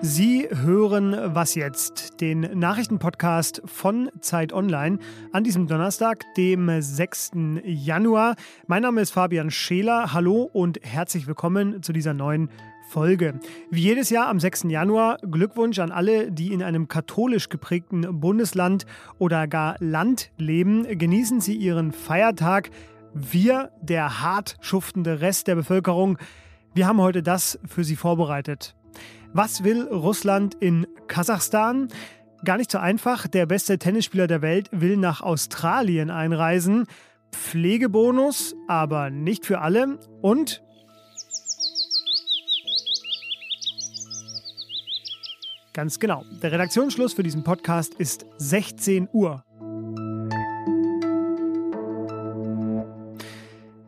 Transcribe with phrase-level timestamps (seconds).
[0.00, 5.00] Sie hören Was jetzt, den Nachrichtenpodcast von Zeit Online
[5.32, 7.32] an diesem Donnerstag, dem 6.
[7.64, 8.36] Januar.
[8.68, 10.12] Mein Name ist Fabian Scheler.
[10.12, 12.48] Hallo und herzlich willkommen zu dieser neuen
[12.88, 13.40] Folge.
[13.68, 14.66] Wie jedes Jahr am 6.
[14.68, 18.86] Januar Glückwunsch an alle, die in einem katholisch geprägten Bundesland
[19.18, 20.86] oder gar Land leben.
[20.96, 22.70] Genießen Sie Ihren Feiertag.
[23.18, 26.18] Wir, der hart schuftende Rest der Bevölkerung,
[26.74, 28.76] wir haben heute das für Sie vorbereitet.
[29.32, 31.88] Was will Russland in Kasachstan?
[32.44, 33.26] Gar nicht so einfach.
[33.26, 36.84] Der beste Tennisspieler der Welt will nach Australien einreisen.
[37.32, 39.98] Pflegebonus, aber nicht für alle.
[40.20, 40.62] Und
[45.72, 46.22] Ganz genau.
[46.42, 49.42] Der Redaktionsschluss für diesen Podcast ist 16 Uhr.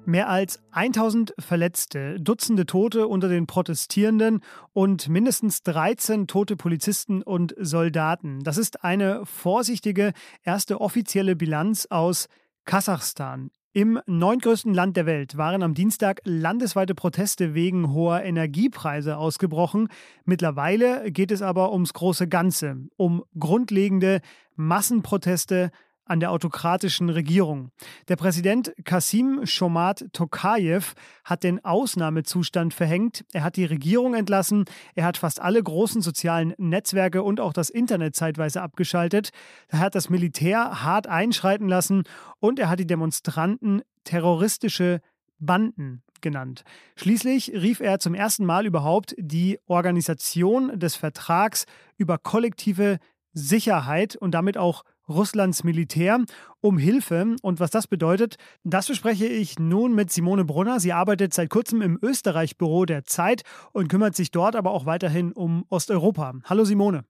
[0.08, 4.40] Mehr als 1000 Verletzte, Dutzende Tote unter den Protestierenden
[4.72, 8.42] und mindestens 13 tote Polizisten und Soldaten.
[8.42, 12.28] Das ist eine vorsichtige erste offizielle Bilanz aus
[12.64, 13.50] Kasachstan.
[13.74, 19.88] Im neuntgrößten Land der Welt waren am Dienstag landesweite Proteste wegen hoher Energiepreise ausgebrochen.
[20.24, 24.22] Mittlerweile geht es aber ums große Ganze, um grundlegende
[24.56, 25.70] Massenproteste
[26.08, 27.70] an der autokratischen Regierung.
[28.08, 33.24] Der Präsident Kasim Shomat Tokayev hat den Ausnahmezustand verhängt.
[33.32, 34.64] Er hat die Regierung entlassen.
[34.94, 39.30] Er hat fast alle großen sozialen Netzwerke und auch das Internet zeitweise abgeschaltet.
[39.68, 42.04] Er hat das Militär hart einschreiten lassen
[42.40, 45.00] und er hat die Demonstranten terroristische
[45.38, 46.64] Banden genannt.
[46.96, 52.98] Schließlich rief er zum ersten Mal überhaupt die Organisation des Vertrags über kollektive
[53.32, 56.24] Sicherheit und damit auch Russlands Militär
[56.60, 57.36] um Hilfe.
[57.42, 60.80] Und was das bedeutet, das bespreche ich nun mit Simone Brunner.
[60.80, 63.42] Sie arbeitet seit kurzem im Österreich-Büro der Zeit
[63.72, 66.34] und kümmert sich dort aber auch weiterhin um Osteuropa.
[66.44, 67.04] Hallo Simone.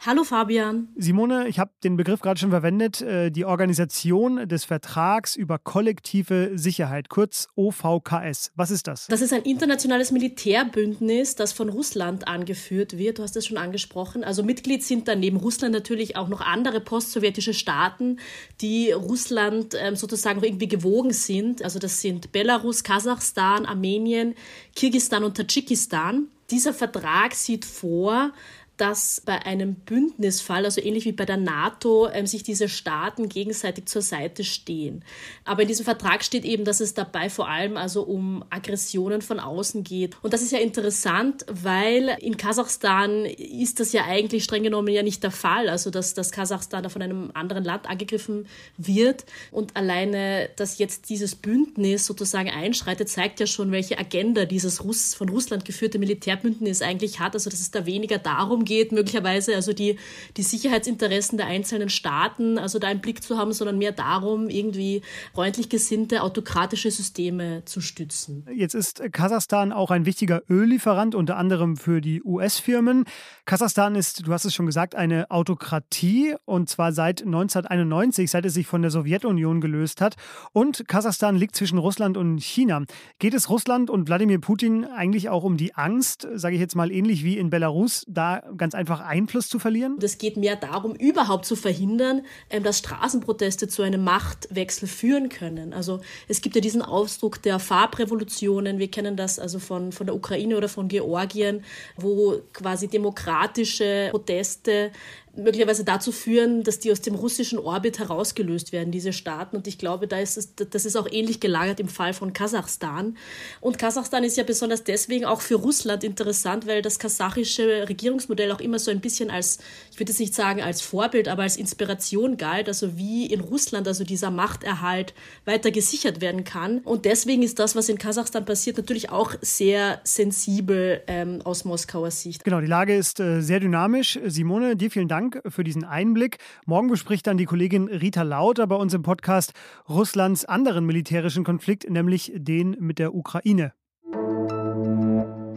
[0.00, 0.88] Hallo Fabian.
[0.96, 6.52] Simone, ich habe den Begriff gerade schon verwendet, äh, die Organisation des Vertrags über kollektive
[6.54, 8.52] Sicherheit, kurz OVKS.
[8.54, 9.06] Was ist das?
[9.08, 13.18] Das ist ein internationales Militärbündnis, das von Russland angeführt wird.
[13.18, 14.22] Du hast es schon angesprochen.
[14.22, 18.18] Also Mitglied sind dann neben Russland natürlich auch noch andere postsowjetische Staaten,
[18.60, 21.62] die Russland ähm, sozusagen noch irgendwie gewogen sind.
[21.62, 24.34] Also das sind Belarus, Kasachstan, Armenien,
[24.74, 26.28] Kirgistan und Tadschikistan.
[26.50, 28.32] Dieser Vertrag sieht vor,
[28.76, 33.86] dass bei einem Bündnisfall, also ähnlich wie bei der NATO, ähm, sich diese Staaten gegenseitig
[33.86, 35.02] zur Seite stehen.
[35.44, 39.40] Aber in diesem Vertrag steht eben, dass es dabei vor allem also um Aggressionen von
[39.40, 40.16] außen geht.
[40.22, 45.02] Und das ist ja interessant, weil in Kasachstan ist das ja eigentlich streng genommen ja
[45.02, 45.68] nicht der Fall.
[45.68, 49.24] Also dass, dass Kasachstan da von einem anderen Land angegriffen wird.
[49.50, 55.14] Und alleine, dass jetzt dieses Bündnis sozusagen einschreitet, zeigt ja schon, welche Agenda dieses Russ
[55.14, 57.34] von Russland geführte Militärbündnis eigentlich hat.
[57.34, 59.96] Also dass es da weniger darum geht, möglicherweise also die,
[60.36, 65.00] die Sicherheitsinteressen der einzelnen Staaten, also da einen Blick zu haben, sondern mehr darum, irgendwie
[65.32, 68.46] freundlich gesinnte autokratische Systeme zu stützen.
[68.54, 73.04] Jetzt ist Kasachstan auch ein wichtiger Öllieferant, unter anderem für die US-Firmen.
[73.46, 78.54] Kasachstan ist, du hast es schon gesagt, eine Autokratie und zwar seit 1991, seit es
[78.54, 80.16] sich von der Sowjetunion gelöst hat.
[80.52, 82.82] Und Kasachstan liegt zwischen Russland und China.
[83.18, 86.90] Geht es Russland und Wladimir Putin eigentlich auch um die Angst, sage ich jetzt mal
[86.90, 89.98] ähnlich wie in Belarus, da ganz einfach Einfluss zu verlieren?
[90.00, 95.72] Es geht mehr darum, überhaupt zu verhindern, ähm, dass Straßenproteste zu einem Machtwechsel führen können.
[95.72, 98.78] Also es gibt ja diesen Ausdruck der Farbrevolutionen.
[98.78, 101.62] Wir kennen das also von, von der Ukraine oder von Georgien,
[101.96, 104.92] wo quasi demokratische Proteste
[105.36, 109.56] möglicherweise dazu führen, dass die aus dem russischen Orbit herausgelöst werden, diese Staaten.
[109.56, 113.16] Und ich glaube, da ist es, das ist auch ähnlich gelagert im Fall von Kasachstan.
[113.60, 118.60] Und Kasachstan ist ja besonders deswegen auch für Russland interessant, weil das kasachische Regierungsmodell auch
[118.60, 119.58] immer so ein bisschen als,
[119.90, 123.86] ich würde jetzt nicht sagen als Vorbild, aber als Inspiration galt, also wie in Russland
[123.88, 125.14] also dieser Machterhalt
[125.44, 126.78] weiter gesichert werden kann.
[126.78, 132.10] Und deswegen ist das, was in Kasachstan passiert, natürlich auch sehr sensibel ähm, aus Moskauer
[132.10, 132.44] Sicht.
[132.44, 134.18] Genau, die Lage ist äh, sehr dynamisch.
[134.26, 136.38] Simone, dir vielen Dank für diesen Einblick.
[136.64, 139.52] Morgen bespricht dann die Kollegin Rita Lauter bei uns im Podcast
[139.88, 143.72] Russlands anderen militärischen Konflikt, nämlich den mit der Ukraine.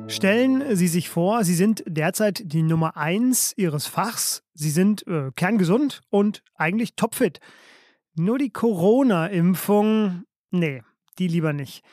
[0.09, 4.41] Stellen Sie sich vor, Sie sind derzeit die Nummer eins Ihres Fachs.
[4.56, 7.39] Sie sind äh, kerngesund und eigentlich topfit.
[8.15, 10.81] Nur die Corona-Impfung, nee,
[11.19, 11.83] die lieber nicht.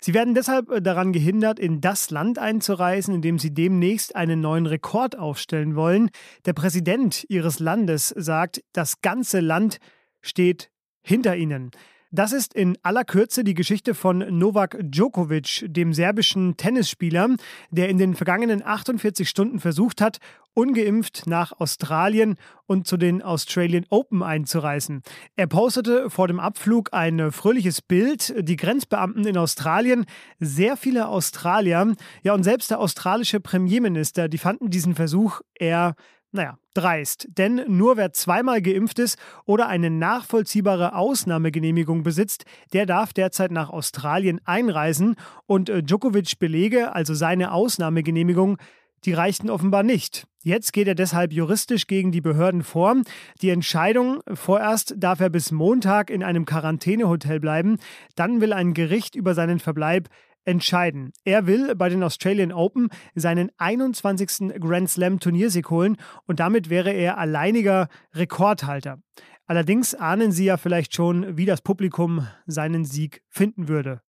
[0.00, 4.40] Sie werden deshalb äh, daran gehindert, in das Land einzureisen, in dem Sie demnächst einen
[4.40, 6.08] neuen Rekord aufstellen wollen.
[6.46, 9.78] Der Präsident Ihres Landes sagt, das ganze Land
[10.22, 10.70] steht
[11.02, 11.72] hinter Ihnen.
[12.12, 17.30] Das ist in aller Kürze die Geschichte von Novak Djokovic, dem serbischen Tennisspieler,
[17.70, 20.18] der in den vergangenen 48 Stunden versucht hat,
[20.54, 22.36] ungeimpft nach Australien
[22.66, 25.02] und zu den Australian Open einzureisen.
[25.34, 28.34] Er postete vor dem Abflug ein fröhliches Bild.
[28.38, 30.06] Die Grenzbeamten in Australien,
[30.38, 35.96] sehr viele Australier, ja und selbst der australische Premierminister, die fanden diesen Versuch eher
[36.36, 37.26] naja, dreist.
[37.36, 43.70] Denn nur wer zweimal geimpft ist oder eine nachvollziehbare Ausnahmegenehmigung besitzt, der darf derzeit nach
[43.70, 45.16] Australien einreisen.
[45.46, 48.58] Und äh, Djokovic Belege, also seine Ausnahmegenehmigung,
[49.04, 50.26] die reichten offenbar nicht.
[50.42, 52.96] Jetzt geht er deshalb juristisch gegen die Behörden vor.
[53.42, 57.78] Die Entscheidung, vorerst darf er bis Montag in einem Quarantänehotel bleiben,
[58.14, 60.08] dann will ein Gericht über seinen Verbleib
[60.46, 61.12] entscheiden.
[61.24, 64.58] Er will bei den Australian Open seinen 21.
[64.60, 65.96] Grand Slam Turniersieg holen
[66.26, 68.98] und damit wäre er alleiniger Rekordhalter.
[69.46, 74.00] Allerdings ahnen Sie ja vielleicht schon, wie das Publikum seinen Sieg finden würde.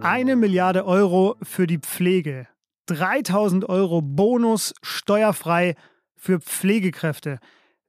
[0.00, 2.48] Eine Milliarde Euro für die Pflege.
[2.86, 5.74] 3000 Euro Bonus steuerfrei
[6.16, 7.38] für Pflegekräfte.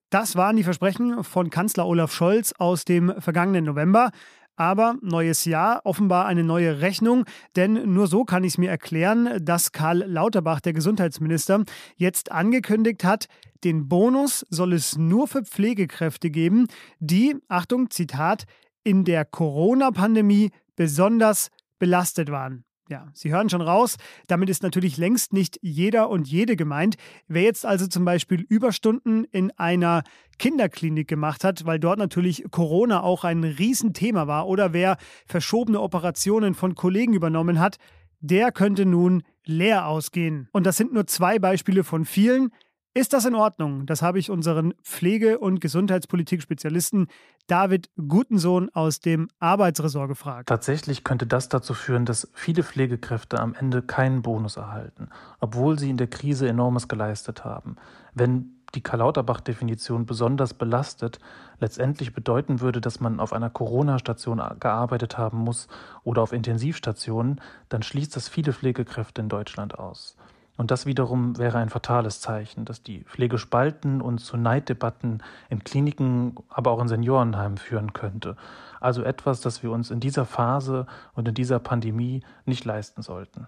[0.09, 4.11] Das waren die Versprechen von Kanzler Olaf Scholz aus dem vergangenen November.
[4.59, 7.23] Aber neues Jahr, offenbar eine neue Rechnung,
[7.55, 11.63] denn nur so kann ich es mir erklären, dass Karl Lauterbach, der Gesundheitsminister,
[11.95, 13.27] jetzt angekündigt hat,
[13.63, 16.67] den Bonus soll es nur für Pflegekräfte geben,
[16.99, 18.43] die, Achtung, Zitat,
[18.83, 22.65] in der Corona-Pandemie besonders belastet waren.
[22.89, 26.95] Ja, Sie hören schon raus, damit ist natürlich längst nicht jeder und jede gemeint.
[27.27, 30.01] Wer jetzt also zum Beispiel Überstunden in einer
[30.39, 34.97] Kinderklinik gemacht hat, weil dort natürlich Corona auch ein Riesenthema war, oder wer
[35.27, 37.77] verschobene Operationen von Kollegen übernommen hat,
[38.21, 40.49] der könnte nun leer ausgehen.
[40.51, 42.49] Und das sind nur zwei Beispiele von vielen.
[42.95, 43.85] Ist das in Ordnung?
[43.85, 47.07] Das habe ich unseren Pflege- und Gesundheitspolitik-Spezialisten
[47.45, 50.49] David Gutensohn aus dem Arbeitsressort gefragt.
[50.49, 55.09] Tatsächlich könnte das dazu führen, dass viele Pflegekräfte am Ende keinen Bonus erhalten,
[55.39, 57.75] obwohl sie in der Krise enormes geleistet haben.
[58.15, 61.19] Wenn die Karl-Lauterbach-Definition besonders belastet,
[61.59, 65.67] letztendlich bedeuten würde, dass man auf einer Corona-Station gearbeitet haben muss
[66.03, 67.39] oder auf Intensivstationen,
[67.69, 70.17] dann schließt das viele Pflegekräfte in Deutschland aus.
[70.59, 75.63] Und das wiederum wäre ein fatales Zeichen, dass die Pflege spalten und zu Neiddebatten in
[75.63, 78.35] Kliniken, aber auch in Seniorenheimen führen könnte.
[78.81, 83.47] Also etwas, das wir uns in dieser Phase und in dieser Pandemie nicht leisten sollten.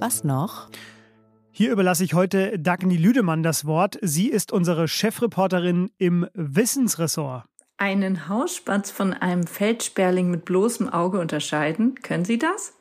[0.00, 0.70] Was noch?
[1.50, 3.98] Hier überlasse ich heute Dagny Lüdemann das Wort.
[4.00, 7.44] Sie ist unsere Chefreporterin im Wissensressort.
[7.76, 12.72] Einen Hausspatz von einem Feldsperling mit bloßem Auge unterscheiden, können Sie das?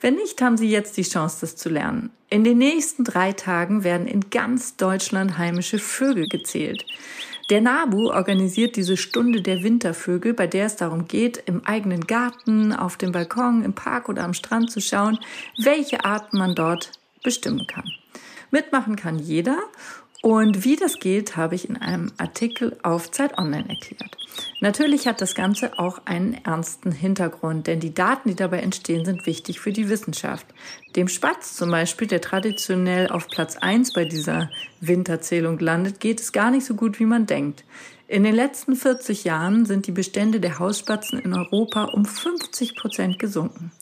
[0.00, 2.10] Wenn nicht, haben Sie jetzt die Chance, das zu lernen.
[2.28, 6.84] In den nächsten drei Tagen werden in ganz Deutschland heimische Vögel gezählt.
[7.48, 12.72] Der NABU organisiert diese Stunde der Wintervögel, bei der es darum geht, im eigenen Garten,
[12.72, 15.18] auf dem Balkon, im Park oder am Strand zu schauen,
[15.56, 16.90] welche Arten man dort
[17.22, 17.88] bestimmen kann.
[18.50, 19.58] Mitmachen kann jeder
[20.22, 24.16] und wie das geht, habe ich in einem Artikel auf Zeit Online erklärt.
[24.60, 29.26] Natürlich hat das Ganze auch einen ernsten Hintergrund, denn die Daten, die dabei entstehen, sind
[29.26, 30.46] wichtig für die Wissenschaft.
[30.94, 36.32] Dem Spatz zum Beispiel, der traditionell auf Platz 1 bei dieser Winterzählung landet, geht es
[36.32, 37.64] gar nicht so gut, wie man denkt.
[38.08, 43.18] In den letzten 40 Jahren sind die Bestände der Hausspatzen in Europa um 50 Prozent
[43.18, 43.72] gesunken.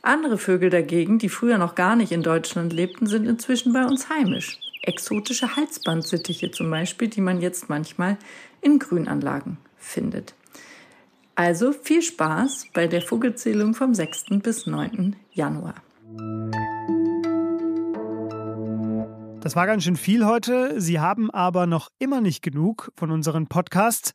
[0.00, 4.08] Andere Vögel dagegen, die früher noch gar nicht in Deutschland lebten, sind inzwischen bei uns
[4.10, 4.60] heimisch.
[4.86, 8.18] Exotische Halsbandsittiche zum Beispiel, die man jetzt manchmal
[8.60, 10.34] in Grünanlagen findet.
[11.34, 14.26] Also viel Spaß bei der Vogelzählung vom 6.
[14.42, 15.16] bis 9.
[15.32, 15.74] Januar.
[19.40, 20.80] Das war ganz schön viel heute.
[20.80, 24.12] Sie haben aber noch immer nicht genug von unseren Podcasts.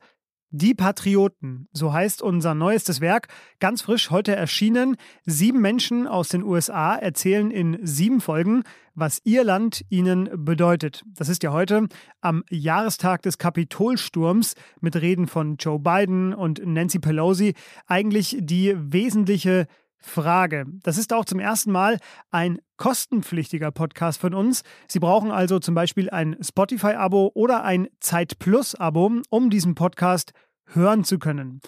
[0.52, 3.28] Die Patrioten, so heißt unser neuestes Werk,
[3.60, 4.96] ganz frisch heute erschienen.
[5.24, 8.64] Sieben Menschen aus den USA erzählen in sieben Folgen,
[8.96, 11.04] was ihr Land ihnen bedeutet.
[11.06, 11.86] Das ist ja heute
[12.20, 17.54] am Jahrestag des Kapitolsturms mit Reden von Joe Biden und Nancy Pelosi
[17.86, 19.68] eigentlich die wesentliche
[20.00, 20.64] Frage.
[20.82, 21.98] Das ist auch zum ersten Mal
[22.30, 24.62] ein kostenpflichtiger Podcast von uns.
[24.88, 30.32] Sie brauchen also zum Beispiel ein Spotify-Abo oder ein Zeit Plus-Abo, um diesen Podcast
[30.66, 31.60] hören zu können.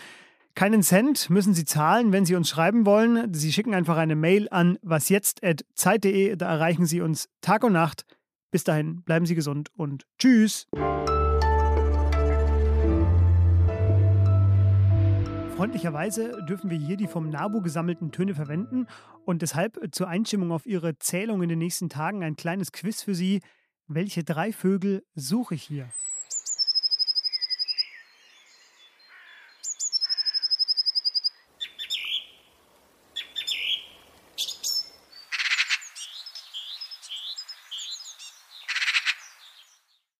[0.55, 3.33] Keinen Cent müssen Sie zahlen, wenn Sie uns schreiben wollen.
[3.33, 6.37] Sie schicken einfach eine Mail an wasjetzt.zeit.de.
[6.37, 8.05] Da erreichen Sie uns Tag und Nacht.
[8.51, 10.69] Bis dahin, bleiben Sie gesund und tschüss.
[15.63, 18.89] Freundlicherweise dürfen wir hier die vom NABU gesammelten Töne verwenden
[19.25, 23.15] und deshalb zur Einstimmung auf Ihre Zählung in den nächsten Tagen ein kleines Quiz für
[23.15, 23.43] Sie.
[23.87, 25.89] Welche drei Vögel suche ich hier?